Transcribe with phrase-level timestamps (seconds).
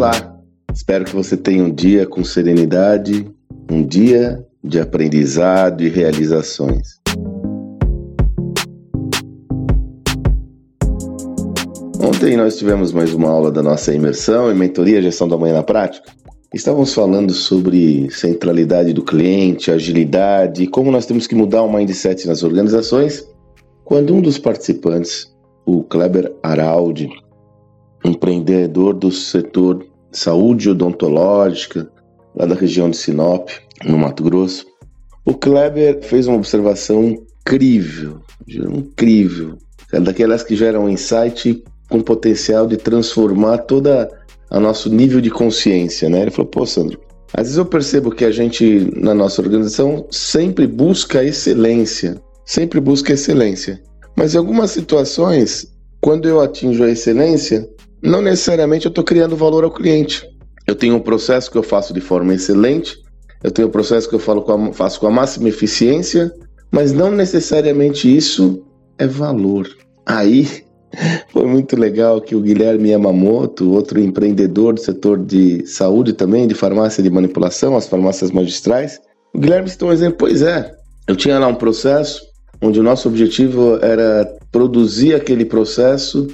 [0.00, 0.34] Olá,
[0.72, 3.30] espero que você tenha um dia com serenidade,
[3.70, 6.98] um dia de aprendizado e realizações.
[12.02, 15.62] Ontem nós tivemos mais uma aula da nossa imersão em mentoria gestão da manhã na
[15.62, 16.10] prática.
[16.54, 22.26] Estávamos falando sobre centralidade do cliente, agilidade e como nós temos que mudar o mindset
[22.26, 23.22] nas organizações.
[23.84, 25.30] Quando um dos participantes,
[25.66, 27.10] o Kleber Araldi,
[28.02, 31.90] empreendedor do setor saúde odontológica,
[32.34, 33.48] lá da região de Sinop,
[33.84, 34.66] no Mato Grosso.
[35.24, 39.58] O Kleber fez uma observação incrível, incrível,
[39.92, 44.08] é daquelas que geram insight com potencial de transformar toda
[44.50, 46.22] a nosso nível de consciência, né?
[46.22, 46.98] Ele falou, pô, Sandro,
[47.32, 53.12] às vezes eu percebo que a gente, na nossa organização, sempre busca excelência, sempre busca
[53.12, 53.80] excelência.
[54.16, 57.68] Mas em algumas situações, quando eu atinjo a excelência,
[58.02, 60.26] não necessariamente eu estou criando valor ao cliente.
[60.66, 62.96] Eu tenho um processo que eu faço de forma excelente,
[63.42, 66.32] eu tenho um processo que eu com a, faço com a máxima eficiência,
[66.70, 68.62] mas não necessariamente isso
[68.98, 69.68] é valor.
[70.06, 70.46] Aí
[71.32, 76.54] foi muito legal que o Guilherme Yamamoto, outro empreendedor do setor de saúde também, de
[76.54, 79.00] farmácia de manipulação, as farmácias magistrais,
[79.34, 80.72] o Guilherme citou um exemplo, pois é,
[81.06, 82.22] eu tinha lá um processo
[82.62, 86.26] onde o nosso objetivo era produzir aquele processo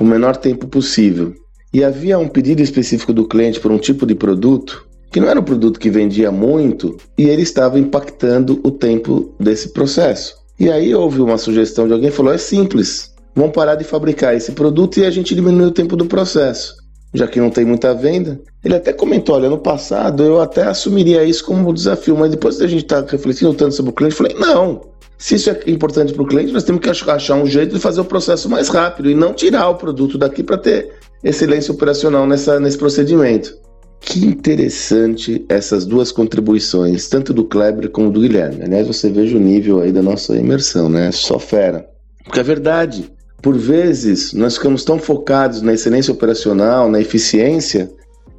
[0.00, 1.34] com o menor tempo possível.
[1.74, 5.38] E havia um pedido específico do cliente por um tipo de produto que não era
[5.38, 10.36] um produto que vendia muito e ele estava impactando o tempo desse processo.
[10.58, 14.52] E aí houve uma sugestão de alguém falou: é simples, vamos parar de fabricar esse
[14.52, 16.76] produto e a gente diminui o tempo do processo.
[17.12, 18.40] Já que não tem muita venda.
[18.64, 22.56] Ele até comentou: olha, no passado eu até assumiria isso como um desafio, mas depois
[22.56, 24.80] da gente estar tá refletindo tanto sobre o cliente, eu falei: não,
[25.20, 28.00] se isso é importante para o cliente, nós temos que achar um jeito de fazer
[28.00, 32.58] o processo mais rápido e não tirar o produto daqui para ter excelência operacional nessa,
[32.58, 33.54] nesse procedimento.
[34.00, 38.64] Que interessante essas duas contribuições, tanto do Kleber como do Guilherme.
[38.64, 41.12] Aliás, você veja o nível aí da nossa imersão, né?
[41.12, 41.86] Só fera.
[42.24, 43.12] Porque é verdade.
[43.42, 47.90] Por vezes, nós ficamos tão focados na excelência operacional, na eficiência,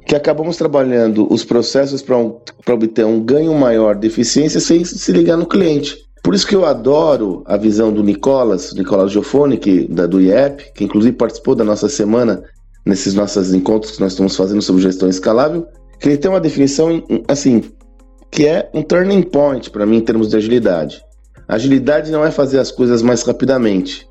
[0.04, 5.36] que acabamos trabalhando os processos para obter um ganho maior de eficiência sem se ligar
[5.36, 6.01] no cliente.
[6.22, 10.72] Por isso que eu adoro a visão do Nicolas, Nicolas Giofone, que, da, do IEP,
[10.72, 12.42] que inclusive participou da nossa semana
[12.86, 15.66] nesses nossos encontros que nós estamos fazendo sobre gestão escalável,
[15.98, 17.62] que ele tem uma definição assim,
[18.30, 21.02] que é um turning point para mim em termos de agilidade.
[21.48, 24.08] Agilidade não é fazer as coisas mais rapidamente.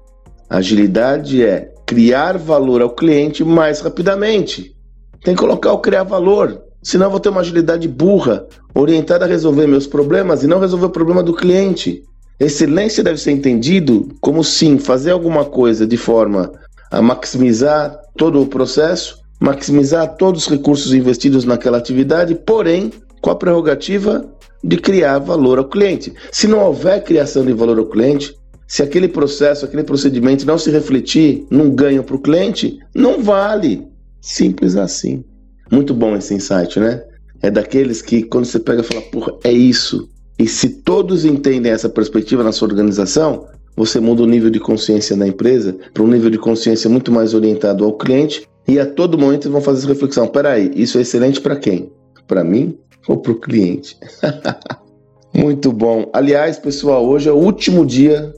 [0.50, 4.76] Agilidade é criar valor ao cliente mais rapidamente.
[5.24, 6.62] Tem que colocar o criar valor.
[6.84, 10.86] Senão eu vou ter uma agilidade burra, orientada a resolver meus problemas e não resolver
[10.86, 12.04] o problema do cliente.
[12.40, 16.52] Excelência deve ser entendido como sim, fazer alguma coisa de forma
[16.90, 23.36] a maximizar todo o processo, maximizar todos os recursos investidos naquela atividade, porém com a
[23.36, 24.26] prerrogativa
[24.64, 26.14] de criar valor ao cliente.
[26.32, 28.36] Se não houver criação de valor ao cliente,
[28.68, 33.88] se aquele processo, aquele procedimento não se refletir num ganho para o cliente, não vale.
[34.20, 35.24] Simples assim.
[35.72, 37.02] Muito bom esse insight, né?
[37.42, 40.10] É daqueles que quando você pega e fala, porra, é isso.
[40.38, 45.16] E se todos entendem essa perspectiva na sua organização, você muda o nível de consciência
[45.16, 49.18] da empresa para um nível de consciência muito mais orientado ao cliente e a todo
[49.18, 50.28] momento vão fazer essa reflexão.
[50.28, 51.92] Peraí, isso é excelente para quem?
[52.28, 52.78] Para mim
[53.08, 53.98] ou para o cliente?
[55.34, 56.10] muito bom.
[56.14, 58.34] Aliás, pessoal, hoje é o último dia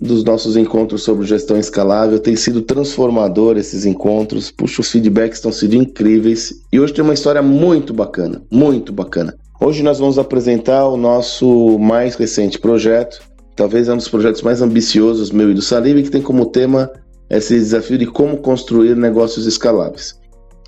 [0.00, 2.18] dos nossos encontros sobre gestão escalável.
[2.18, 4.50] Tem sido transformador esses encontros.
[4.50, 6.54] Puxa, os feedbacks estão sendo incríveis.
[6.72, 9.34] E hoje tem uma história muito bacana, muito bacana.
[9.60, 13.20] Hoje nós vamos apresentar o nosso mais recente projeto,
[13.54, 16.90] talvez é um dos projetos mais ambiciosos meu e do Salib, que tem como tema
[17.30, 20.18] esse desafio de como construir negócios escaláveis.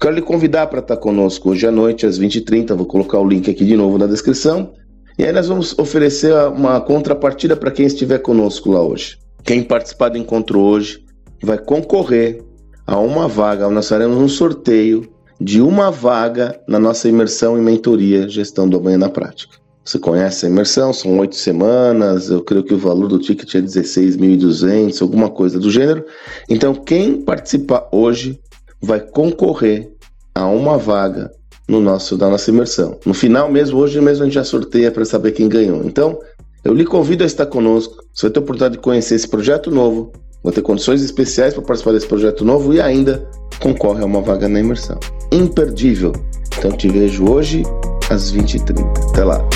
[0.01, 2.75] Quero lhe convidar para estar conosco hoje à noite, às 20h30.
[2.75, 4.73] Vou colocar o link aqui de novo na descrição.
[5.19, 9.17] E aí nós vamos oferecer uma contrapartida para quem estiver conosco lá hoje.
[9.43, 11.03] Quem participar do encontro hoje
[11.43, 12.43] vai concorrer
[12.87, 13.69] a uma vaga.
[13.71, 15.09] Nós faremos um sorteio
[15.41, 19.57] de uma vaga na nossa imersão em mentoria Gestão do Amanhã na Prática.
[19.83, 23.61] Você conhece a imersão, são oito semanas, eu creio que o valor do ticket é
[23.63, 26.05] 16.200, alguma coisa do gênero.
[26.49, 28.39] Então, quem participar hoje
[28.83, 29.89] vai concorrer
[30.35, 31.31] a uma vaga
[31.69, 32.99] no nosso da nossa imersão.
[33.05, 35.85] No final mesmo, hoje mesmo a gente já sorteia para saber quem ganhou.
[35.85, 36.19] Então,
[36.65, 37.97] eu lhe convido a estar conosco.
[38.13, 41.63] Você vai ter a oportunidade de conhecer esse projeto novo, vai ter condições especiais para
[41.63, 43.29] participar desse projeto novo e ainda
[43.61, 44.99] concorre a uma vaga na imersão.
[45.33, 46.13] Imperdível.
[46.59, 47.63] Então te vejo hoje
[48.11, 49.11] às 20h30.
[49.11, 49.47] Até lá.